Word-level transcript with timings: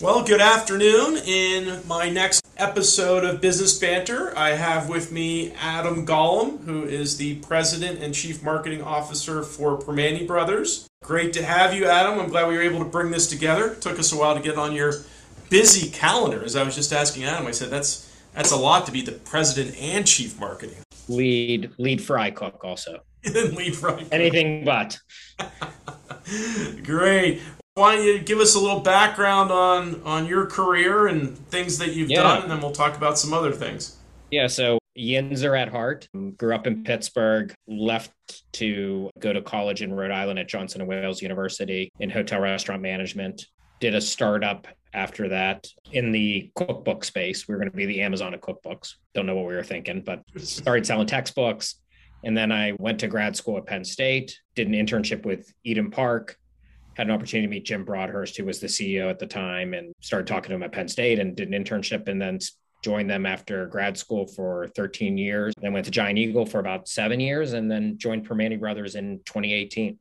Well, 0.00 0.24
good 0.24 0.40
afternoon. 0.40 1.18
In 1.26 1.86
my 1.86 2.08
next 2.08 2.44
episode 2.56 3.24
of 3.24 3.40
Business 3.40 3.78
Banter, 3.78 4.36
I 4.36 4.50
have 4.50 4.88
with 4.88 5.12
me 5.12 5.52
Adam 5.54 6.04
Golomb, 6.04 6.64
who 6.64 6.84
is 6.84 7.16
the 7.16 7.36
President 7.36 8.02
and 8.02 8.12
Chief 8.12 8.42
Marketing 8.42 8.82
Officer 8.82 9.42
for 9.44 9.78
Primanti 9.78 10.26
Brothers. 10.26 10.88
Great 11.04 11.32
to 11.34 11.44
have 11.44 11.72
you, 11.74 11.86
Adam. 11.86 12.18
I'm 12.18 12.28
glad 12.28 12.48
we 12.48 12.56
were 12.56 12.62
able 12.62 12.80
to 12.80 12.84
bring 12.84 13.10
this 13.12 13.28
together. 13.28 13.72
It 13.72 13.80
took 13.80 13.98
us 13.98 14.12
a 14.12 14.16
while 14.16 14.34
to 14.34 14.40
get 14.40 14.56
on 14.56 14.72
your 14.72 14.94
busy 15.50 15.90
calendar. 15.90 16.42
As 16.44 16.56
I 16.56 16.64
was 16.64 16.74
just 16.74 16.92
asking 16.92 17.24
Adam, 17.24 17.46
I 17.46 17.52
said 17.52 17.70
that's 17.70 18.08
that's 18.34 18.50
a 18.50 18.56
lot 18.56 18.86
to 18.86 18.92
be 18.92 19.02
the 19.02 19.12
president 19.12 19.76
and 19.78 20.06
chief 20.06 20.38
marketing. 20.40 20.78
Lead 21.08 21.70
lead 21.78 22.02
fry 22.02 22.30
cook 22.30 22.64
also. 22.64 23.00
lead 23.24 23.76
fry. 23.76 23.98
Cook. 23.98 24.08
Anything 24.10 24.64
but. 24.64 24.98
Great. 26.82 27.40
Why 27.74 27.96
don't 27.96 28.04
you 28.04 28.18
give 28.18 28.38
us 28.38 28.54
a 28.54 28.58
little 28.60 28.80
background 28.80 29.50
on 29.50 30.02
on 30.04 30.26
your 30.26 30.44
career 30.44 31.06
and 31.06 31.38
things 31.48 31.78
that 31.78 31.94
you've 31.94 32.10
Yeah. 32.10 32.22
done, 32.22 32.42
and 32.42 32.50
then 32.50 32.60
we'll 32.60 32.72
talk 32.72 32.96
about 32.96 33.18
some 33.18 33.32
other 33.32 33.50
things. 33.52 33.96
Yeah, 34.30 34.46
so 34.46 34.78
Yinzer 34.98 35.58
at 35.58 35.68
heart. 35.70 36.06
Grew 36.36 36.54
up 36.54 36.66
in 36.66 36.84
Pittsburgh, 36.84 37.54
left 37.66 38.12
to 38.54 39.08
go 39.18 39.32
to 39.32 39.40
college 39.40 39.80
in 39.80 39.94
Rhode 39.94 40.10
Island 40.10 40.38
at 40.38 40.48
Johnson 40.48 40.82
and 40.82 40.88
Wales 40.88 41.22
University 41.22 41.90
in 41.98 42.10
hotel 42.10 42.40
restaurant 42.40 42.82
management. 42.82 43.46
Did 43.80 43.94
a 43.94 44.02
startup 44.02 44.68
after 44.92 45.28
that 45.30 45.66
in 45.92 46.12
the 46.12 46.50
cookbook 46.54 47.04
space. 47.04 47.48
We 47.48 47.54
were 47.54 47.58
going 47.58 47.70
to 47.70 47.76
be 47.76 47.86
the 47.86 48.02
Amazon 48.02 48.34
of 48.34 48.40
cookbooks. 48.42 48.96
Don't 49.14 49.24
know 49.24 49.34
what 49.34 49.46
we 49.46 49.54
were 49.54 49.64
thinking, 49.64 50.02
but 50.02 50.22
started 50.36 50.84
selling 50.86 51.06
textbooks. 51.06 51.76
And 52.22 52.36
then 52.36 52.52
I 52.52 52.72
went 52.78 53.00
to 53.00 53.08
grad 53.08 53.34
school 53.34 53.56
at 53.56 53.64
Penn 53.64 53.84
State, 53.84 54.38
did 54.54 54.68
an 54.68 54.74
internship 54.74 55.24
with 55.24 55.50
Eat'n 55.66 55.90
Park, 55.90 56.36
had 56.94 57.06
an 57.06 57.12
opportunity 57.12 57.46
to 57.46 57.50
meet 57.50 57.64
Jim 57.64 57.84
Broadhurst, 57.84 58.36
who 58.36 58.44
was 58.44 58.60
the 58.60 58.66
CEO 58.66 59.08
at 59.08 59.18
the 59.18 59.26
time, 59.26 59.74
and 59.74 59.92
started 60.00 60.26
talking 60.26 60.50
to 60.50 60.54
him 60.56 60.62
at 60.62 60.72
Penn 60.72 60.88
State 60.88 61.18
and 61.18 61.36
did 61.36 61.52
an 61.52 61.64
internship 61.64 62.08
and 62.08 62.20
then 62.20 62.38
joined 62.82 63.08
them 63.08 63.26
after 63.26 63.66
grad 63.66 63.96
school 63.96 64.26
for 64.26 64.68
13 64.74 65.16
years. 65.16 65.54
Then 65.60 65.72
went 65.72 65.84
to 65.86 65.90
Giant 65.90 66.18
Eagle 66.18 66.44
for 66.46 66.58
about 66.58 66.88
seven 66.88 67.20
years 67.20 67.52
and 67.52 67.70
then 67.70 67.96
joined 67.96 68.28
Primanti 68.28 68.58
Brothers 68.58 68.94
in 68.94 69.18
2018. 69.24 69.98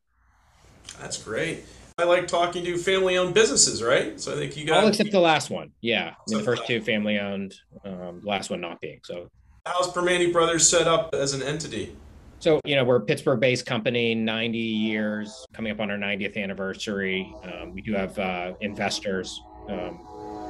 That's 1.00 1.22
great. 1.22 1.64
I 1.98 2.06
like 2.06 2.28
talking 2.28 2.64
to 2.66 2.78
family-owned 2.78 3.34
businesses, 3.34 3.84
right? 3.84 4.20
So 4.20 4.34
I 4.34 4.36
think 4.36 4.58
you 4.58 4.66
got. 4.66 4.84
All 4.84 4.90
except 4.90 5.12
the 5.12 5.20
last 5.20 5.50
one. 5.50 5.72
Yeah. 5.82 6.10
I 6.10 6.32
mean, 6.32 6.40
the 6.40 6.44
first 6.44 6.66
two 6.66 6.82
family 6.82 7.20
owned, 7.20 7.54
um, 7.86 8.22
last 8.24 8.50
one 8.50 8.60
not 8.60 8.82
being. 8.82 9.00
So 9.04 9.30
How's 9.66 9.94
Primanti 9.94 10.34
Brothers 10.34 10.68
set 10.68 10.88
up 10.88 11.14
as 11.14 11.34
an 11.34 11.44
entity? 11.44 11.96
So, 12.42 12.59
you 12.66 12.75
know, 12.75 12.84
we're 12.84 12.95
a 12.95 13.02
Pittsburgh 13.02 13.39
based 13.39 13.67
company, 13.67 14.16
90 14.16 14.58
years, 14.58 15.45
coming 15.53 15.72
up 15.72 15.80
on 15.80 15.92
our 15.92 15.97
90th 15.97 16.36
anniversary. 16.42 17.31
Um, 17.44 17.72
we 17.72 17.81
do 17.81 17.94
have 17.94 18.17
uh, 18.17 18.53
investors, 18.61 19.39
um, 19.70 20.00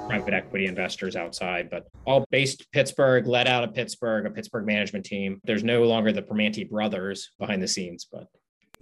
private 0.07 0.33
equity 0.33 0.67
investors 0.67 1.17
outside, 1.17 1.69
but 1.69 1.87
all 2.05 2.23
based 2.31 2.71
Pittsburgh, 2.71 3.27
led 3.27 3.45
out 3.45 3.65
of 3.65 3.73
Pittsburgh, 3.73 4.25
a 4.25 4.29
Pittsburgh 4.29 4.65
management 4.65 5.03
team. 5.03 5.41
There's 5.43 5.65
no 5.65 5.83
longer 5.83 6.13
the 6.13 6.21
Primanti 6.21 6.69
brothers 6.69 7.31
behind 7.37 7.61
the 7.61 7.67
scenes, 7.67 8.07
but 8.09 8.27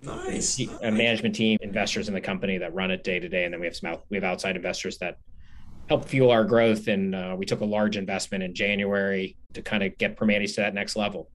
Nice. 0.04 0.60
a 0.84 0.92
management 0.92 1.34
team, 1.34 1.58
investors 1.62 2.10
in 2.10 2.14
the 2.14 2.22
company 2.22 2.60
that 2.60 2.76
run 2.76 2.92
it 2.92 3.04
day 3.04 3.20
to 3.20 3.28
day. 3.28 3.46
And 3.46 3.52
then 3.52 3.60
we 3.60 3.66
have 3.66 3.76
some 3.76 3.90
out, 3.90 4.04
we 4.12 4.18
have 4.18 4.24
outside 4.24 4.56
investors 4.56 5.00
that 5.00 5.18
help 5.88 6.06
fuel 6.06 6.30
our 6.30 6.44
growth. 6.44 6.88
And 6.88 7.16
uh, 7.16 7.36
we 7.36 7.48
took 7.48 7.62
a 7.62 7.66
large 7.66 7.98
investment 7.98 8.44
in 8.44 8.54
January 8.54 9.36
to 9.54 9.64
kind 9.64 9.82
of 9.82 9.98
get 9.98 10.16
Primanti 10.16 10.48
to 10.54 10.62
that 10.62 10.76
next 10.76 10.96
level. 10.96 11.32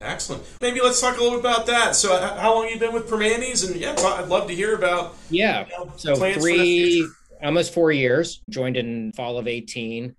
Excellent. 0.00 0.42
Maybe 0.60 0.80
let's 0.80 1.00
talk 1.00 1.16
a 1.18 1.22
little 1.22 1.40
bit 1.40 1.50
about 1.50 1.66
that. 1.66 1.94
So, 1.96 2.16
how 2.36 2.54
long 2.54 2.68
you 2.68 2.78
been 2.78 2.92
with 2.92 3.08
Primanti's? 3.08 3.64
And 3.64 3.76
yeah, 3.76 3.94
I'd 3.98 4.28
love 4.28 4.46
to 4.48 4.54
hear 4.54 4.74
about 4.74 5.16
Yeah. 5.30 5.66
you 5.66 5.84
know, 5.84 5.92
So 5.96 6.14
three, 6.14 7.08
almost 7.42 7.72
four 7.72 7.92
years. 7.92 8.42
Joined 8.50 8.76
in 8.76 9.12
fall 9.12 9.38
of 9.38 9.48
eighteen 9.48 10.14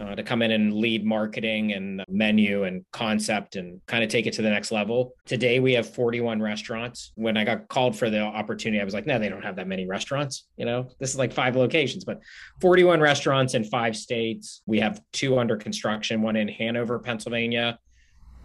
uh, 0.00 0.14
to 0.14 0.22
come 0.22 0.40
in 0.40 0.52
and 0.52 0.72
lead 0.72 1.04
marketing 1.04 1.72
and 1.72 2.04
menu 2.08 2.64
and 2.64 2.84
concept 2.92 3.56
and 3.56 3.80
kind 3.86 4.02
of 4.04 4.08
take 4.08 4.26
it 4.26 4.34
to 4.34 4.42
the 4.42 4.50
next 4.50 4.72
level. 4.72 5.14
Today 5.26 5.58
we 5.58 5.72
have 5.72 5.92
forty-one 5.92 6.40
restaurants. 6.40 7.12
When 7.16 7.36
I 7.36 7.44
got 7.44 7.68
called 7.68 7.96
for 7.98 8.08
the 8.08 8.20
opportunity, 8.20 8.80
I 8.80 8.84
was 8.84 8.94
like, 8.94 9.06
no, 9.06 9.18
they 9.18 9.28
don't 9.28 9.42
have 9.42 9.56
that 9.56 9.66
many 9.66 9.86
restaurants. 9.86 10.46
You 10.56 10.64
know, 10.64 10.88
this 11.00 11.10
is 11.10 11.16
like 11.18 11.32
five 11.32 11.56
locations, 11.56 12.04
but 12.04 12.20
forty-one 12.60 13.00
restaurants 13.00 13.54
in 13.54 13.64
five 13.64 13.96
states. 13.96 14.62
We 14.66 14.78
have 14.80 15.02
two 15.12 15.38
under 15.38 15.56
construction, 15.56 16.22
one 16.22 16.36
in 16.36 16.46
Hanover, 16.46 17.00
Pennsylvania. 17.00 17.78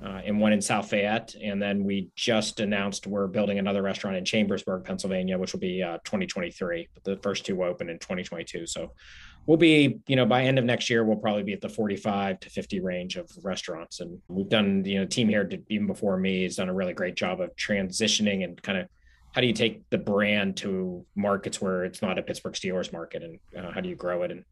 Uh, 0.03 0.21
and 0.25 0.39
one 0.39 0.53
in 0.53 0.61
South 0.61 0.89
Fayette. 0.89 1.33
And 1.41 1.59
then 1.59 1.83
we 1.83 2.09
just 2.15 2.59
announced 2.59 3.07
we're 3.07 3.25
building 3.25 3.57
another 3.57 3.81
restaurant 3.81 4.15
in 4.15 4.25
Chambersburg, 4.25 4.83
Pennsylvania, 4.83 5.39
which 5.39 5.53
will 5.53 5.59
be 5.59 5.81
uh, 5.81 5.97
2023. 6.03 6.89
But 6.93 7.03
the 7.03 7.17
first 7.23 7.45
two 7.45 7.55
will 7.55 7.65
open 7.65 7.89
in 7.89 7.97
2022. 7.97 8.67
So 8.67 8.91
we'll 9.47 9.57
be, 9.57 9.99
you 10.05 10.15
know, 10.15 10.25
by 10.25 10.43
end 10.43 10.59
of 10.59 10.65
next 10.65 10.89
year, 10.89 11.03
we'll 11.03 11.17
probably 11.17 11.41
be 11.41 11.53
at 11.53 11.61
the 11.61 11.69
45 11.69 12.41
to 12.41 12.49
50 12.49 12.79
range 12.81 13.15
of 13.15 13.27
restaurants. 13.41 13.99
And 13.99 14.21
we've 14.27 14.49
done, 14.49 14.85
you 14.85 14.99
know, 14.99 15.05
team 15.05 15.29
here 15.29 15.43
did, 15.43 15.65
even 15.69 15.87
before 15.87 16.17
me 16.17 16.43
has 16.43 16.57
done 16.57 16.69
a 16.69 16.73
really 16.73 16.93
great 16.93 17.15
job 17.15 17.41
of 17.41 17.55
transitioning 17.55 18.43
and 18.43 18.61
kind 18.61 18.77
of 18.77 18.87
how 19.33 19.41
do 19.41 19.47
you 19.47 19.53
take 19.53 19.89
the 19.89 19.97
brand 19.97 20.57
to 20.57 21.05
markets 21.15 21.59
where 21.59 21.85
it's 21.85 22.01
not 22.01 22.19
a 22.19 22.21
Pittsburgh 22.21 22.53
Steelers 22.53 22.93
market 22.93 23.23
and 23.23 23.39
uh, 23.57 23.71
how 23.71 23.81
do 23.81 23.89
you 23.89 23.95
grow 23.95 24.23
it? 24.23 24.31
And 24.31 24.43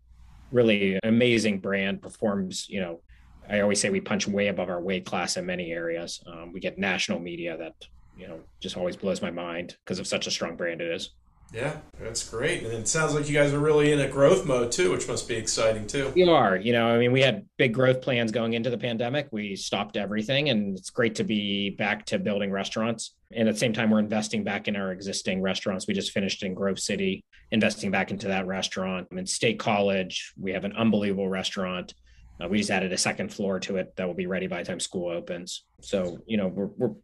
really 0.51 0.99
amazing 1.03 1.59
brand 1.59 2.01
performs, 2.01 2.67
you 2.69 2.79
know, 2.79 3.01
I 3.49 3.61
always 3.61 3.79
say 3.79 3.89
we 3.89 4.01
punch 4.01 4.27
way 4.27 4.47
above 4.47 4.69
our 4.69 4.81
weight 4.81 5.05
class 5.05 5.37
in 5.37 5.45
many 5.45 5.71
areas. 5.71 6.23
Um, 6.25 6.51
we 6.53 6.59
get 6.59 6.77
national 6.77 7.19
media 7.19 7.57
that 7.57 7.73
you 8.17 8.27
know 8.27 8.39
just 8.59 8.77
always 8.77 8.95
blows 8.95 9.21
my 9.21 9.31
mind 9.31 9.77
because 9.83 9.99
of 9.99 10.07
such 10.07 10.27
a 10.27 10.31
strong 10.31 10.55
brand 10.55 10.81
it 10.81 10.91
is. 10.91 11.11
Yeah, 11.53 11.77
that's 11.99 12.27
great. 12.27 12.63
And 12.63 12.73
it 12.73 12.87
sounds 12.87 13.13
like 13.13 13.29
you 13.29 13.33
guys 13.33 13.53
are 13.53 13.59
really 13.59 13.91
in 13.91 14.01
a 14.01 14.09
growth 14.09 14.45
mode 14.45 14.71
too, 14.71 14.91
which 14.91 15.07
must 15.07 15.27
be 15.27 15.35
exciting 15.35 15.87
too. 15.87 16.11
We 16.15 16.27
are, 16.27 16.57
you 16.57 16.73
know, 16.73 16.87
I 16.87 16.97
mean, 16.97 17.11
we 17.11 17.21
had 17.21 17.45
big 17.57 17.73
growth 17.73 18.01
plans 18.01 18.31
going 18.31 18.53
into 18.53 18.69
the 18.69 18.77
pandemic. 18.77 19.29
We 19.31 19.55
stopped 19.55 19.95
everything, 19.95 20.49
and 20.49 20.77
it's 20.77 20.89
great 20.89 21.15
to 21.15 21.23
be 21.23 21.69
back 21.69 22.05
to 22.07 22.19
building 22.19 22.51
restaurants. 22.51 23.15
And 23.33 23.47
at 23.47 23.55
the 23.55 23.59
same 23.59 23.73
time, 23.73 23.89
we're 23.89 23.99
investing 23.99 24.43
back 24.43 24.67
in 24.67 24.75
our 24.75 24.91
existing 24.91 25.41
restaurants. 25.41 25.87
We 25.87 25.93
just 25.93 26.11
finished 26.11 26.43
in 26.43 26.53
Grove 26.53 26.79
City, 26.79 27.23
investing 27.51 27.91
back 27.91 28.11
into 28.11 28.27
that 28.27 28.47
restaurant. 28.47 29.07
In 29.11 29.25
State 29.25 29.59
College, 29.59 30.33
we 30.37 30.51
have 30.51 30.65
an 30.65 30.73
unbelievable 30.73 31.29
restaurant. 31.29 31.93
Uh, 32.41 32.47
we 32.47 32.57
just 32.57 32.69
added 32.69 32.91
a 32.91 32.97
second 32.97 33.33
floor 33.33 33.59
to 33.61 33.77
it 33.77 33.95
that 33.95 34.05
will 34.07 34.13
be 34.13 34.27
ready 34.27 34.47
by 34.47 34.59
the 34.59 34.65
time 34.65 34.79
school 34.79 35.09
opens. 35.09 35.63
So, 35.81 36.17
you 36.27 36.37
know, 36.37 36.47
we're, 36.47 36.67
we're 36.77 36.95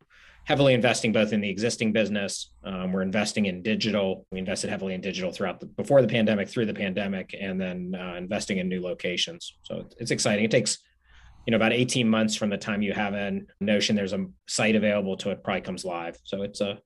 heavily 0.43 0.73
investing 0.73 1.11
both 1.11 1.33
in 1.33 1.41
the 1.41 1.49
existing 1.49 1.93
business. 1.93 2.51
Um, 2.63 2.91
we're 2.91 3.01
investing 3.01 3.45
in 3.45 3.61
digital. 3.61 4.25
We 4.31 4.39
invested 4.39 4.69
heavily 4.69 4.93
in 4.93 5.01
digital 5.01 5.31
throughout 5.31 5.59
the 5.59 5.67
before 5.67 6.01
the 6.01 6.07
pandemic, 6.07 6.49
through 6.49 6.65
the 6.65 6.73
pandemic, 6.73 7.35
and 7.39 7.59
then 7.59 7.95
uh, 7.97 8.15
investing 8.15 8.57
in 8.57 8.67
new 8.67 8.81
locations. 8.81 9.53
So 9.63 9.87
it's 9.99 10.11
exciting. 10.11 10.43
It 10.43 10.51
takes, 10.51 10.79
you 11.45 11.51
know, 11.51 11.57
about 11.57 11.73
18 11.73 12.09
months 12.09 12.35
from 12.35 12.49
the 12.49 12.57
time 12.57 12.81
you 12.81 12.93
have 12.93 13.13
a 13.13 13.41
notion 13.59 13.95
there's 13.95 14.13
a 14.13 14.25
site 14.47 14.75
available 14.75 15.15
to 15.17 15.31
it 15.31 15.43
probably 15.43 15.61
comes 15.61 15.85
live. 15.85 16.17
So 16.23 16.41
it's 16.41 16.61
a 16.61 16.79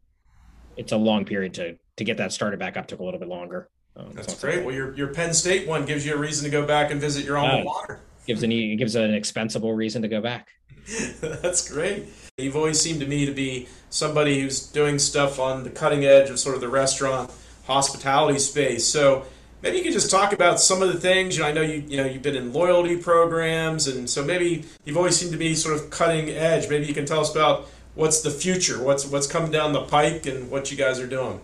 it's 0.77 0.91
a 0.91 0.97
long 0.97 1.25
period 1.25 1.53
to 1.55 1.77
to 1.97 2.03
get 2.03 2.17
that 2.17 2.33
started 2.33 2.59
back 2.59 2.77
up 2.77 2.87
took 2.87 2.99
a 2.99 3.03
little 3.03 3.19
bit 3.19 3.29
longer. 3.29 3.69
Um, 3.95 4.11
That's 4.13 4.39
great. 4.39 4.65
Well, 4.65 4.75
your 4.75 4.93
your 4.95 5.13
Penn 5.13 5.33
State 5.33 5.67
one 5.67 5.85
gives 5.85 6.05
you 6.05 6.13
a 6.13 6.17
reason 6.17 6.43
to 6.43 6.51
go 6.51 6.65
back 6.67 6.91
and 6.91 6.99
visit 6.99 7.23
your 7.23 7.37
alma 7.37 7.63
mater. 7.63 8.01
Gives 8.25 8.43
an 8.43 8.51
it 8.51 8.75
gives 8.77 8.95
an 8.95 9.13
expensible 9.13 9.73
reason 9.73 10.01
to 10.01 10.07
go 10.07 10.21
back. 10.21 10.49
That's 11.21 11.67
great. 11.69 12.05
You've 12.37 12.55
always 12.55 12.79
seemed 12.79 12.99
to 12.99 13.07
me 13.07 13.25
to 13.25 13.31
be 13.31 13.67
somebody 13.89 14.41
who's 14.41 14.67
doing 14.67 14.99
stuff 14.99 15.39
on 15.39 15.63
the 15.63 15.69
cutting 15.69 16.05
edge 16.05 16.29
of 16.29 16.39
sort 16.39 16.55
of 16.55 16.61
the 16.61 16.67
restaurant 16.67 17.31
hospitality 17.65 18.39
space. 18.39 18.85
So 18.85 19.25
maybe 19.61 19.77
you 19.77 19.83
could 19.83 19.93
just 19.93 20.11
talk 20.11 20.33
about 20.33 20.59
some 20.59 20.81
of 20.81 20.91
the 20.91 20.99
things. 20.99 21.37
You 21.37 21.43
know, 21.43 21.49
I 21.49 21.51
know 21.53 21.61
you 21.61 21.83
you 21.87 21.97
know 21.97 22.05
you've 22.05 22.21
been 22.21 22.35
in 22.35 22.53
loyalty 22.53 22.97
programs, 22.97 23.87
and 23.87 24.09
so 24.09 24.23
maybe 24.23 24.65
you've 24.83 24.97
always 24.97 25.17
seemed 25.17 25.31
to 25.31 25.37
be 25.37 25.55
sort 25.55 25.75
of 25.75 25.89
cutting 25.89 26.29
edge. 26.29 26.69
Maybe 26.69 26.85
you 26.85 26.93
can 26.93 27.05
tell 27.05 27.21
us 27.21 27.31
about 27.31 27.67
what's 27.95 28.21
the 28.21 28.31
future, 28.31 28.81
what's 28.81 29.05
what's 29.05 29.27
coming 29.27 29.51
down 29.51 29.73
the 29.73 29.83
pike, 29.83 30.25
and 30.25 30.51
what 30.51 30.71
you 30.71 30.77
guys 30.77 30.99
are 30.99 31.07
doing. 31.07 31.41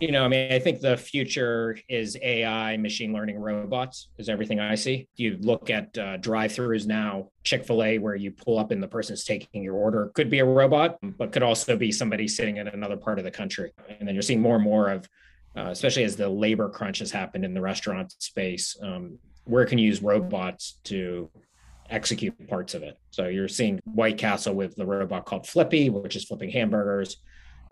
You 0.00 0.12
know, 0.12 0.24
I 0.24 0.28
mean, 0.28 0.52
I 0.52 0.60
think 0.60 0.80
the 0.80 0.96
future 0.96 1.76
is 1.88 2.16
AI, 2.22 2.76
machine 2.76 3.12
learning, 3.12 3.36
robots 3.36 4.10
is 4.16 4.28
everything 4.28 4.60
I 4.60 4.76
see. 4.76 5.08
You 5.16 5.38
look 5.40 5.70
at 5.70 5.98
uh, 5.98 6.18
drive-throughs 6.18 6.86
now, 6.86 7.30
Chick 7.42 7.66
Fil 7.66 7.82
A, 7.82 7.98
where 7.98 8.14
you 8.14 8.30
pull 8.30 8.60
up 8.60 8.70
and 8.70 8.80
the 8.80 8.86
person's 8.86 9.24
taking 9.24 9.64
your 9.64 9.74
order, 9.74 10.12
could 10.14 10.30
be 10.30 10.38
a 10.38 10.44
robot, 10.44 10.98
but 11.02 11.32
could 11.32 11.42
also 11.42 11.76
be 11.76 11.90
somebody 11.90 12.28
sitting 12.28 12.58
in 12.58 12.68
another 12.68 12.96
part 12.96 13.18
of 13.18 13.24
the 13.24 13.30
country. 13.30 13.72
And 13.98 14.06
then 14.06 14.14
you're 14.14 14.22
seeing 14.22 14.40
more 14.40 14.54
and 14.54 14.62
more 14.62 14.88
of, 14.88 15.08
uh, 15.56 15.70
especially 15.70 16.04
as 16.04 16.14
the 16.14 16.28
labor 16.28 16.68
crunch 16.68 17.00
has 17.00 17.10
happened 17.10 17.44
in 17.44 17.52
the 17.52 17.60
restaurant 17.60 18.14
space, 18.18 18.76
um, 18.80 19.18
where 19.46 19.66
can 19.66 19.78
you 19.78 19.86
use 19.86 20.00
robots 20.00 20.78
to 20.84 21.28
execute 21.90 22.48
parts 22.48 22.74
of 22.74 22.84
it? 22.84 22.96
So 23.10 23.26
you're 23.26 23.48
seeing 23.48 23.80
White 23.84 24.18
Castle 24.18 24.54
with 24.54 24.76
the 24.76 24.86
robot 24.86 25.24
called 25.24 25.48
Flippy, 25.48 25.90
which 25.90 26.14
is 26.14 26.24
flipping 26.24 26.50
hamburgers. 26.50 27.16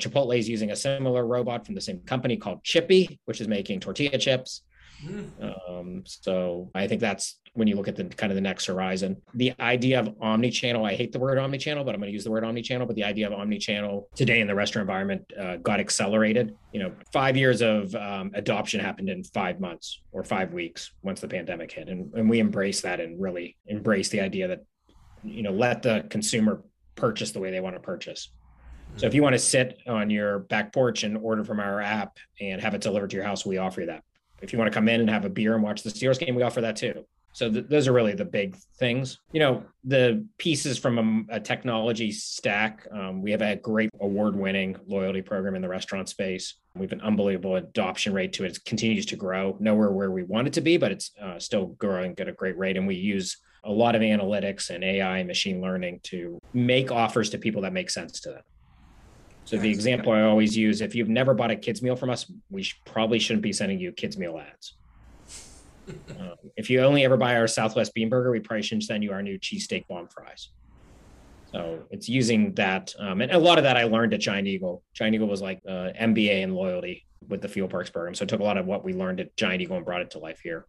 Chipotle 0.00 0.38
is 0.38 0.48
using 0.48 0.70
a 0.70 0.76
similar 0.76 1.26
robot 1.26 1.66
from 1.66 1.74
the 1.74 1.80
same 1.80 2.00
company 2.00 2.36
called 2.36 2.62
Chippy, 2.62 3.18
which 3.24 3.40
is 3.40 3.48
making 3.48 3.80
tortilla 3.80 4.18
chips. 4.18 4.62
Mm. 5.04 5.68
Um, 5.68 6.02
so 6.06 6.70
I 6.74 6.86
think 6.86 7.00
that's 7.00 7.38
when 7.54 7.68
you 7.68 7.74
look 7.74 7.88
at 7.88 7.96
the 7.96 8.04
kind 8.04 8.30
of 8.30 8.34
the 8.34 8.42
next 8.42 8.66
horizon. 8.66 9.16
The 9.34 9.52
idea 9.60 10.00
of 10.00 10.14
omni-channel, 10.20 10.84
I 10.84 10.94
hate 10.94 11.12
the 11.12 11.18
word 11.18 11.38
omni-channel, 11.38 11.84
but 11.84 11.94
I'm 11.94 12.00
going 12.00 12.10
to 12.10 12.12
use 12.12 12.24
the 12.24 12.30
word 12.30 12.44
omni-channel. 12.44 12.86
But 12.86 12.96
the 12.96 13.04
idea 13.04 13.26
of 13.26 13.32
omni-channel 13.32 14.08
today 14.14 14.40
in 14.40 14.46
the 14.46 14.54
restaurant 14.54 14.84
environment 14.84 15.24
uh, 15.40 15.56
got 15.56 15.80
accelerated. 15.80 16.54
You 16.72 16.80
know, 16.80 16.92
five 17.12 17.36
years 17.36 17.62
of 17.62 17.94
um, 17.94 18.30
adoption 18.34 18.80
happened 18.80 19.08
in 19.08 19.24
five 19.24 19.58
months 19.58 20.02
or 20.12 20.22
five 20.22 20.52
weeks 20.52 20.92
once 21.02 21.20
the 21.20 21.28
pandemic 21.28 21.72
hit, 21.72 21.88
and, 21.88 22.12
and 22.14 22.28
we 22.28 22.40
embrace 22.40 22.82
that 22.82 23.00
and 23.00 23.20
really 23.20 23.56
embrace 23.66 24.10
the 24.10 24.20
idea 24.20 24.48
that 24.48 24.64
you 25.22 25.42
know 25.42 25.52
let 25.52 25.82
the 25.82 26.06
consumer 26.10 26.62
purchase 26.94 27.32
the 27.32 27.40
way 27.40 27.50
they 27.50 27.60
want 27.60 27.74
to 27.74 27.80
purchase. 27.80 28.30
So 28.96 29.06
if 29.06 29.12
you 29.12 29.22
want 29.22 29.34
to 29.34 29.38
sit 29.38 29.78
on 29.86 30.08
your 30.08 30.38
back 30.40 30.72
porch 30.72 31.04
and 31.04 31.18
order 31.18 31.44
from 31.44 31.60
our 31.60 31.82
app 31.82 32.16
and 32.40 32.62
have 32.62 32.74
it 32.74 32.80
delivered 32.80 33.10
to 33.10 33.16
your 33.16 33.26
house, 33.26 33.44
we 33.44 33.58
offer 33.58 33.82
you 33.82 33.86
that. 33.88 34.02
If 34.40 34.52
you 34.52 34.58
want 34.58 34.72
to 34.72 34.74
come 34.74 34.88
in 34.88 35.00
and 35.00 35.10
have 35.10 35.26
a 35.26 35.28
beer 35.28 35.54
and 35.54 35.62
watch 35.62 35.82
the 35.82 35.90
Steelers 35.90 36.18
game, 36.18 36.34
we 36.34 36.42
offer 36.42 36.62
that 36.62 36.76
too. 36.76 37.04
So 37.34 37.52
th- 37.52 37.66
those 37.68 37.86
are 37.86 37.92
really 37.92 38.14
the 38.14 38.24
big 38.24 38.56
things. 38.78 39.18
You 39.32 39.40
know, 39.40 39.64
the 39.84 40.26
pieces 40.38 40.78
from 40.78 41.26
a, 41.28 41.36
a 41.36 41.40
technology 41.40 42.10
stack. 42.10 42.86
Um, 42.90 43.20
we 43.20 43.30
have 43.32 43.42
a 43.42 43.56
great 43.56 43.90
award-winning 44.00 44.76
loyalty 44.86 45.20
program 45.20 45.54
in 45.54 45.60
the 45.60 45.68
restaurant 45.68 46.08
space. 46.08 46.54
We 46.74 46.82
have 46.86 46.92
an 46.92 47.02
unbelievable 47.02 47.56
adoption 47.56 48.14
rate 48.14 48.32
to 48.34 48.44
it. 48.44 48.56
It 48.56 48.64
continues 48.64 49.04
to 49.06 49.16
grow. 49.16 49.58
Nowhere 49.60 49.90
where 49.90 50.10
we 50.10 50.22
want 50.22 50.46
it 50.46 50.54
to 50.54 50.62
be, 50.62 50.78
but 50.78 50.92
it's 50.92 51.10
uh, 51.20 51.38
still 51.38 51.66
growing 51.66 52.14
at 52.18 52.28
a 52.28 52.32
great 52.32 52.56
rate. 52.56 52.78
And 52.78 52.86
we 52.86 52.94
use 52.94 53.36
a 53.64 53.70
lot 53.70 53.94
of 53.94 54.00
analytics 54.00 54.70
and 54.70 54.82
AI 54.82 55.18
and 55.18 55.28
machine 55.28 55.60
learning 55.60 56.00
to 56.04 56.38
make 56.54 56.90
offers 56.90 57.28
to 57.30 57.38
people 57.38 57.60
that 57.62 57.74
make 57.74 57.90
sense 57.90 58.20
to 58.20 58.30
them. 58.30 58.42
So 59.46 59.56
the 59.56 59.70
example 59.70 60.12
I 60.12 60.22
always 60.22 60.56
use, 60.56 60.80
if 60.80 60.96
you've 60.96 61.08
never 61.08 61.32
bought 61.32 61.52
a 61.52 61.56
kids 61.56 61.80
meal 61.80 61.94
from 61.94 62.10
us, 62.10 62.30
we 62.50 62.64
sh- 62.64 62.80
probably 62.84 63.20
shouldn't 63.20 63.44
be 63.44 63.52
sending 63.52 63.78
you 63.78 63.92
kids 63.92 64.18
meal 64.18 64.38
ads. 64.38 64.74
um, 66.18 66.34
if 66.56 66.68
you 66.68 66.80
only 66.80 67.04
ever 67.04 67.16
buy 67.16 67.36
our 67.36 67.46
Southwest 67.46 67.94
Bean 67.94 68.08
Burger, 68.08 68.32
we 68.32 68.40
probably 68.40 68.62
shouldn't 68.62 68.82
send 68.82 69.04
you 69.04 69.12
our 69.12 69.22
new 69.22 69.38
cheesesteak 69.38 69.86
bomb 69.86 70.08
fries. 70.08 70.48
So 71.52 71.84
it's 71.92 72.08
using 72.08 72.54
that, 72.54 72.92
um, 72.98 73.20
and 73.20 73.30
a 73.30 73.38
lot 73.38 73.58
of 73.58 73.64
that 73.64 73.76
I 73.76 73.84
learned 73.84 74.12
at 74.14 74.20
Giant 74.20 74.48
Eagle. 74.48 74.82
Giant 74.94 75.14
Eagle 75.14 75.28
was 75.28 75.40
like 75.40 75.60
uh, 75.66 75.90
MBA 75.96 76.42
in 76.42 76.52
loyalty 76.52 77.06
with 77.28 77.40
the 77.40 77.48
Fuel 77.48 77.68
Perks 77.68 77.88
program. 77.88 78.16
So 78.16 78.24
I 78.24 78.26
took 78.26 78.40
a 78.40 78.44
lot 78.44 78.58
of 78.58 78.66
what 78.66 78.84
we 78.84 78.92
learned 78.94 79.20
at 79.20 79.36
Giant 79.36 79.62
Eagle 79.62 79.76
and 79.76 79.86
brought 79.86 80.02
it 80.02 80.10
to 80.10 80.18
life 80.18 80.40
here. 80.42 80.66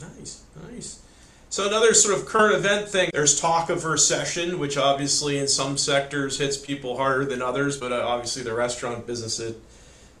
Nice, 0.00 0.44
nice. 0.70 1.02
So 1.50 1.66
another 1.66 1.94
sort 1.94 2.18
of 2.18 2.26
current 2.26 2.54
event 2.54 2.88
thing. 2.88 3.10
There's 3.12 3.40
talk 3.40 3.70
of 3.70 3.84
recession, 3.84 4.58
which 4.58 4.76
obviously 4.76 5.38
in 5.38 5.48
some 5.48 5.78
sectors 5.78 6.38
hits 6.38 6.58
people 6.58 6.96
harder 6.98 7.24
than 7.24 7.40
others, 7.40 7.78
but 7.78 7.90
uh, 7.90 8.06
obviously 8.06 8.42
the 8.42 8.54
restaurant 8.54 9.06
business 9.06 9.40
it 9.40 9.60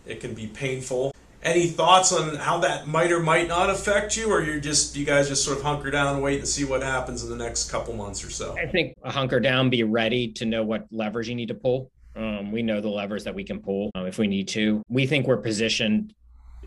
it 0.06 0.20
can 0.20 0.32
be 0.32 0.46
painful. 0.46 1.14
Any 1.42 1.66
thoughts 1.66 2.12
on 2.12 2.36
how 2.36 2.58
that 2.58 2.88
might 2.88 3.12
or 3.12 3.20
might 3.20 3.46
not 3.46 3.68
affect 3.68 4.16
you, 4.16 4.30
or 4.30 4.42
you're 4.42 4.58
just 4.58 4.96
you 4.96 5.04
guys 5.04 5.28
just 5.28 5.44
sort 5.44 5.58
of 5.58 5.62
hunker 5.62 5.90
down 5.90 6.14
and 6.14 6.22
wait 6.22 6.38
and 6.38 6.48
see 6.48 6.64
what 6.64 6.82
happens 6.82 7.22
in 7.22 7.28
the 7.30 7.36
next 7.36 7.70
couple 7.70 7.94
months 7.94 8.24
or 8.24 8.30
so? 8.30 8.56
I 8.56 8.66
think 8.66 8.94
hunker 9.04 9.38
down, 9.38 9.68
be 9.68 9.82
ready 9.82 10.32
to 10.32 10.46
know 10.46 10.62
what 10.62 10.86
levers 10.90 11.28
you 11.28 11.34
need 11.34 11.48
to 11.48 11.54
pull. 11.54 11.90
Um, 12.16 12.50
we 12.50 12.62
know 12.62 12.80
the 12.80 12.88
levers 12.88 13.22
that 13.24 13.34
we 13.34 13.44
can 13.44 13.60
pull 13.60 13.90
um, 13.94 14.06
if 14.06 14.18
we 14.18 14.26
need 14.26 14.48
to. 14.48 14.82
We 14.88 15.06
think 15.06 15.26
we're 15.26 15.36
positioned 15.36 16.14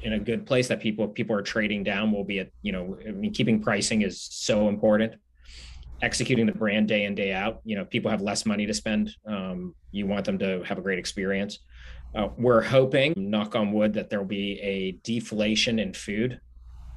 in 0.03 0.13
a 0.13 0.19
good 0.19 0.45
place 0.45 0.68
that 0.68 0.80
people 0.80 1.07
people 1.07 1.36
are 1.36 1.42
trading 1.42 1.83
down 1.83 2.12
will 2.12 2.24
be 2.24 2.39
at 2.39 2.50
you 2.62 2.71
know 2.71 2.98
I 3.07 3.12
mean 3.12 3.33
keeping 3.33 3.62
pricing 3.62 4.01
is 4.01 4.21
so 4.21 4.68
important. 4.68 5.15
Executing 6.01 6.48
the 6.48 6.53
brand 6.53 6.88
day 6.88 7.06
in 7.06 7.13
day 7.13 7.31
out 7.31 7.62
you 7.63 7.75
know 7.75 7.86
people 7.86 8.09
have 8.09 8.21
less 8.21 8.45
money 8.45 8.65
to 8.65 8.74
spend. 8.74 9.15
Um, 9.25 9.75
you 9.92 10.07
want 10.07 10.25
them 10.25 10.39
to 10.39 10.63
have 10.63 10.77
a 10.77 10.81
great 10.81 11.00
experience. 11.00 11.59
Uh, 12.15 12.30
we're 12.38 12.62
hoping 12.62 13.13
knock 13.15 13.56
on 13.56 13.71
wood 13.71 13.94
that 13.94 14.09
there'll 14.09 14.25
be 14.25 14.59
a 14.62 14.94
deflation 15.03 15.80
in 15.80 15.94
food 15.94 16.42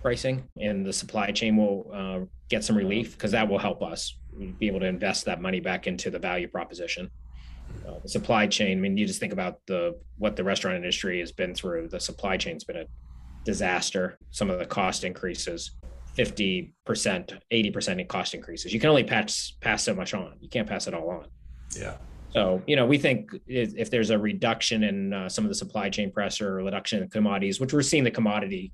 pricing 0.03 0.47
and 0.61 0.85
the 0.85 0.93
supply 0.93 1.31
chain 1.31 1.57
will 1.57 1.91
uh, 1.95 2.21
get 2.49 2.65
some 2.65 2.77
relief 2.77 3.13
because 3.13 3.31
that 3.31 3.49
will 3.49 3.59
help 3.59 3.83
us 3.83 4.19
be 4.59 4.67
able 4.67 4.81
to 4.81 4.87
invest 4.87 5.25
that 5.25 5.41
money 5.41 5.61
back 5.61 5.87
into 5.87 6.11
the 6.11 6.19
value 6.19 6.49
proposition 6.49 7.11
uh, 7.87 7.99
the 8.03 8.09
supply 8.09 8.47
chain. 8.47 8.79
I 8.79 8.81
mean, 8.81 8.97
you 8.97 9.07
just 9.07 9.21
think 9.21 9.33
about 9.33 9.61
the 9.67 9.99
what 10.19 10.37
the 10.37 10.45
restaurant 10.45 10.77
industry 10.77 11.21
has 11.21 11.33
been 11.33 11.55
through. 11.55 11.89
The 11.89 12.01
supply 12.01 12.37
chain's 12.37 12.65
been 12.65 12.77
a 12.77 12.85
disaster. 13.45 14.19
Some 14.31 14.51
of 14.51 14.59
the 14.59 14.67
cost 14.67 15.05
increases, 15.05 15.73
fifty 16.15 16.75
percent, 16.85 17.35
eighty 17.51 17.71
percent 17.71 18.01
in 18.01 18.07
cost 18.07 18.35
increases. 18.35 18.73
You 18.73 18.81
can 18.81 18.91
only 18.91 19.05
pass 19.05 19.55
pass 19.61 19.83
so 19.83 19.95
much 19.95 20.15
on. 20.15 20.35
You 20.41 20.49
can't 20.49 20.69
pass 20.69 20.87
it 20.87 20.95
all 20.95 21.11
on. 21.11 21.27
Yeah. 21.77 21.97
So 22.33 22.63
you 22.67 22.77
know, 22.77 22.87
we 22.87 22.99
think 22.99 23.31
if, 23.47 23.75
if 23.77 23.91
there's 23.91 24.11
a 24.11 24.19
reduction 24.19 24.85
in 24.85 25.13
uh, 25.13 25.29
some 25.29 25.45
of 25.45 25.51
the 25.51 25.55
supply 25.55 25.91
chain 25.91 26.11
pressure, 26.11 26.59
or 26.59 26.65
reduction 26.65 27.03
in 27.03 27.09
commodities, 27.09 27.61
which 27.61 27.73
we're 27.73 27.83
seeing 27.83 28.05
the 28.05 28.11
commodity. 28.11 28.73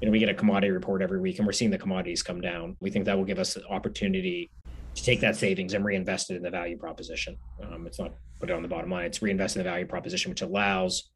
You 0.00 0.06
know, 0.06 0.12
we 0.12 0.18
get 0.18 0.28
a 0.28 0.34
commodity 0.34 0.72
report 0.72 1.00
every 1.00 1.18
week, 1.18 1.38
and 1.38 1.46
we're 1.46 1.54
seeing 1.54 1.70
the 1.70 1.78
commodities 1.78 2.22
come 2.22 2.42
down. 2.42 2.76
We 2.80 2.90
think 2.90 3.06
that 3.06 3.16
will 3.16 3.24
give 3.24 3.38
us 3.38 3.54
the 3.54 3.66
opportunity 3.66 4.50
to 4.96 5.04
take 5.04 5.20
that 5.20 5.36
savings 5.36 5.74
and 5.74 5.84
reinvest 5.84 6.30
it 6.30 6.36
in 6.36 6.42
the 6.42 6.50
value 6.50 6.76
proposition. 6.76 7.36
Um, 7.62 7.86
it's 7.86 7.98
not 7.98 8.14
put 8.40 8.50
it 8.50 8.52
on 8.52 8.62
the 8.62 8.68
bottom 8.68 8.90
line; 8.90 9.04
it's 9.04 9.22
reinvest 9.22 9.56
in 9.56 9.60
the 9.60 9.70
value 9.70 9.86
proposition, 9.86 10.30
which 10.30 10.42
allows 10.42 11.10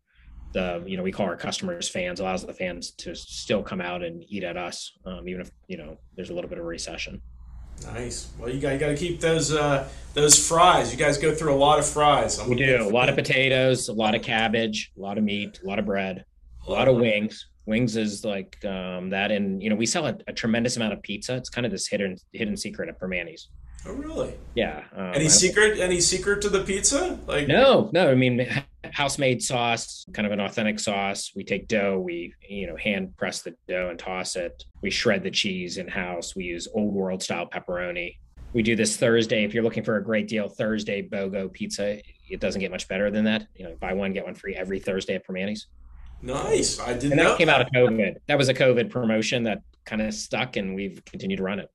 the 0.53 0.82
you 0.87 0.97
know 0.97 1.03
we 1.03 1.12
call 1.12 1.27
our 1.27 1.37
customers 1.37 1.88
fans, 1.88 2.21
allows 2.21 2.44
the 2.44 2.53
fans 2.53 2.93
to 2.93 3.15
still 3.15 3.62
come 3.62 3.81
out 3.81 4.03
and 4.03 4.25
eat 4.29 4.44
at 4.44 4.56
us, 4.56 4.93
um, 5.06 5.29
even 5.29 5.41
if 5.41 5.50
you 5.67 5.77
know 5.77 5.97
there's 6.15 6.31
a 6.31 6.35
little 6.35 6.50
bit 6.50 6.59
of 6.59 6.65
recession. 6.65 7.21
Nice. 7.87 8.31
Well, 8.38 8.50
you 8.50 8.61
got, 8.61 8.73
you 8.75 8.79
got 8.79 8.88
to 8.88 8.97
keep 8.97 9.21
those 9.21 9.53
uh, 9.53 9.88
those 10.15 10.47
fries. 10.47 10.93
You 10.93 10.99
guys 10.99 11.19
go 11.19 11.35
through 11.35 11.55
a 11.55 11.56
lot 11.56 11.79
of 11.79 11.87
fries. 11.87 12.38
I'm 12.38 12.49
we 12.49 12.56
do 12.56 12.83
a 12.83 12.85
lot 12.85 13.09
of 13.09 13.15
potatoes, 13.23 13.88
a 13.88 13.93
lot 13.93 14.15
of 14.15 14.23
cabbage, 14.23 14.93
a 14.97 15.00
lot 15.00 15.19
of 15.19 15.25
meat, 15.25 15.61
a 15.65 15.67
lot 15.67 15.79
of 15.79 15.87
bread, 15.87 16.25
a 16.67 16.71
lot 16.71 16.88
of 16.88 16.97
wings. 16.97 17.47
Wings 17.67 17.97
is 17.97 18.25
like 18.25 18.62
um, 18.65 19.11
that, 19.11 19.31
and 19.31 19.62
you 19.62 19.71
know 19.71 19.76
we 19.76 19.87
sell 19.87 20.06
a, 20.06 20.17
a, 20.26 20.33
tremendous 20.33 20.76
amount 20.76 20.93
of 20.93 21.03
pizza. 21.03 21.37
It's 21.37 21.49
kind 21.49 21.65
of 21.65 21.71
this 21.71 21.87
hidden 21.87 22.17
hidden 22.33 22.56
secret 22.56 22.88
at 22.88 22.99
Primanti's. 22.99 23.49
Oh, 23.87 23.93
really? 23.93 24.35
Yeah. 24.55 24.85
Um, 24.94 25.12
any 25.15 25.29
secret? 25.29 25.79
Any 25.79 26.00
secret 26.00 26.43
to 26.43 26.49
the 26.49 26.62
pizza? 26.62 27.19
Like 27.27 27.49
no, 27.49 27.91
no. 27.93 28.11
I 28.11 28.15
mean, 28.15 28.47
house 28.93 29.19
made 29.19 29.43
sauce, 29.43 30.05
kind 30.12 30.27
of 30.27 30.32
an 30.32 30.41
authentic 30.41 30.79
sauce. 30.79 31.32
We 31.35 31.44
take 31.44 31.69
dough, 31.69 31.99
we 31.99 32.35
you 32.47 32.67
know 32.67 32.77
hand 32.77 33.17
press 33.17 33.43
the 33.43 33.55
dough 33.69 33.88
and 33.88 33.99
toss 33.99 34.37
it. 34.37 34.65
We 34.82 34.91
shred 34.91 35.23
the 35.23 35.31
cheese 35.31 35.79
in 35.79 35.88
house. 35.88 36.37
We 36.37 36.44
use 36.44 36.69
old 36.75 36.93
world 36.93 37.23
style 37.23 37.49
pepperoni. 37.49 38.17
We 38.53 38.62
do 38.62 38.77
this 38.77 38.97
Thursday. 38.97 39.44
If 39.44 39.55
you're 39.55 39.62
looking 39.62 39.85
for 39.85 39.97
a 39.97 40.05
great 40.05 40.29
deal, 40.29 40.49
Thursday 40.49 41.03
BOGO 41.03 41.53
pizza. 41.53 42.00
It 42.29 42.41
doesn't 42.41 42.61
get 42.61 42.71
much 42.71 42.87
better 42.88 43.11
than 43.11 43.25
that. 43.25 43.47
You 43.55 43.65
know, 43.65 43.76
buy 43.81 43.93
one 43.93 44.12
get 44.12 44.25
one 44.25 44.35
free 44.35 44.55
every 44.55 44.81
Thursday 44.81 45.15
at 45.15 45.26
Primanti's. 45.26 45.67
Nice. 46.23 46.79
I 46.79 46.93
didn't. 46.94 47.12
And 47.12 47.21
that 47.21 47.38
came 47.38 47.49
out 47.49 47.61
of 47.61 47.69
COVID. 47.69 48.17
That 48.26 48.37
was 48.37 48.49
a 48.49 48.55
COVID 48.55 48.91
promotion 48.91 49.44
that 49.44 49.62
kind 49.85 50.03
of 50.03 50.12
stuck, 50.12 50.56
and 50.56 50.75
we've 50.75 51.03
continued 51.06 51.38
to 51.38 51.43
run 51.43 51.61
it. 51.61 51.71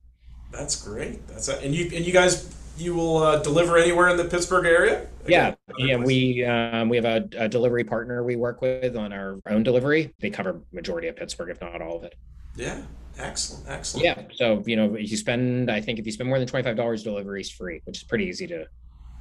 That's 0.55 0.81
great. 0.81 1.27
That's 1.27 1.47
a, 1.49 1.59
and 1.59 1.73
you 1.73 1.85
and 1.95 2.05
you 2.05 2.13
guys 2.13 2.53
you 2.77 2.93
will 2.93 3.17
uh, 3.17 3.39
deliver 3.39 3.77
anywhere 3.77 4.09
in 4.09 4.17
the 4.17 4.25
Pittsburgh 4.25 4.65
area. 4.65 5.07
Yeah, 5.27 5.55
yeah. 5.77 5.97
We 5.97 6.43
um, 6.43 6.89
we 6.89 6.97
have 6.97 7.05
a, 7.05 7.27
a, 7.37 7.49
delivery 7.49 7.83
partner 7.83 8.23
we 8.23 8.35
work 8.35 8.61
with 8.61 8.95
on 8.95 9.13
our 9.13 9.39
own 9.47 9.63
delivery. 9.63 10.13
They 10.19 10.29
cover 10.29 10.61
majority 10.71 11.07
of 11.07 11.15
Pittsburgh, 11.15 11.49
if 11.49 11.61
not 11.61 11.81
all 11.81 11.97
of 11.97 12.03
it. 12.03 12.15
Yeah, 12.55 12.81
excellent, 13.17 13.67
excellent. 13.67 14.05
Yeah, 14.05 14.23
so 14.33 14.63
you 14.65 14.75
know, 14.75 14.95
if 14.95 15.09
you 15.09 15.17
spend, 15.17 15.71
I 15.71 15.81
think 15.81 15.99
if 15.99 16.05
you 16.05 16.11
spend 16.11 16.29
more 16.29 16.39
than 16.39 16.47
twenty 16.47 16.63
five 16.63 16.75
dollars, 16.75 17.03
delivery 17.03 17.41
is 17.41 17.49
free, 17.49 17.81
which 17.85 17.97
is 17.97 18.03
pretty 18.03 18.25
easy 18.25 18.47
to 18.47 18.65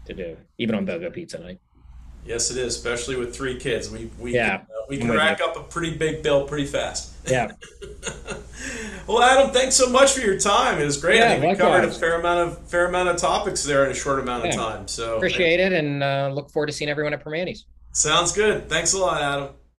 to 0.06 0.14
do, 0.14 0.36
even 0.58 0.74
on 0.74 0.86
BOGO 0.86 1.12
Pizza 1.12 1.38
Night. 1.38 1.58
Yes, 2.26 2.50
it 2.50 2.56
is, 2.56 2.76
especially 2.76 3.16
with 3.16 3.34
three 3.34 3.58
kids. 3.58 3.90
We 3.90 4.10
we 4.18 4.34
yeah. 4.34 4.58
can, 4.58 4.66
uh, 4.66 4.86
we 4.88 4.98
can 4.98 5.10
rack 5.10 5.40
up 5.40 5.56
a 5.56 5.62
pretty 5.62 5.96
big 5.96 6.22
bill 6.22 6.46
pretty 6.46 6.66
fast. 6.66 7.12
Yeah. 7.26 7.50
well, 9.06 9.22
Adam, 9.22 9.50
thanks 9.52 9.76
so 9.76 9.88
much 9.88 10.12
for 10.12 10.20
your 10.20 10.38
time. 10.38 10.80
It 10.80 10.84
was 10.84 10.96
great. 10.96 11.18
Yeah, 11.18 11.32
I 11.32 11.40
think 11.40 11.58
we 11.58 11.64
covered 11.64 11.84
a 11.84 11.90
fair 11.90 12.18
amount 12.18 12.48
of 12.48 12.68
fair 12.68 12.86
amount 12.86 13.08
of 13.10 13.16
topics 13.16 13.62
there 13.64 13.84
in 13.84 13.90
a 13.90 13.94
short 13.94 14.18
amount 14.20 14.44
Yeah. 14.44 14.50
of 14.50 14.56
time. 14.56 14.88
So 14.88 15.16
Appreciate 15.16 15.60
it, 15.60 15.72
and 15.72 16.02
uh, 16.02 16.30
look 16.32 16.50
forward 16.50 16.66
to 16.66 16.72
seeing 16.72 16.90
everyone 16.90 17.12
at 17.12 17.22
Primanti's. 17.24 17.64
sounds 17.92 18.32
good. 18.32 18.68
Thanks 18.68 18.92
a 18.92 18.98
lot, 18.98 19.20
Adam. 19.22 19.48